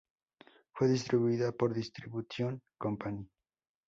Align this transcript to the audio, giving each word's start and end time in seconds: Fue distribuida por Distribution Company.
Fue 0.73 0.87
distribuida 0.87 1.51
por 1.51 1.75
Distribution 1.75 2.59
Company. 2.75 3.29